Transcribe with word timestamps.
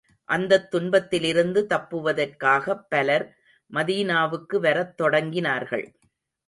அந்தத் 0.29 0.71
துன்பத்திலிருந்து 0.71 1.67
தப்புவதற்காகப் 1.69 2.83
பலர், 2.89 3.27
மதீனாவுக்கு 3.71 4.59
வரத் 4.59 5.01
தொடங்கினார்கள். 5.01 5.87